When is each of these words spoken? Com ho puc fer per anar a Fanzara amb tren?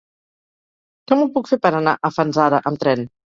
Com 1.11 1.21
ho 1.23 1.27
puc 1.35 1.51
fer 1.51 1.59
per 1.67 1.73
anar 1.81 1.95
a 1.95 2.13
Fanzara 2.17 2.63
amb 2.73 2.83
tren? 2.87 3.07